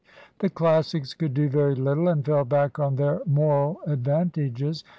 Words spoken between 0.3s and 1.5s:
The Classics could do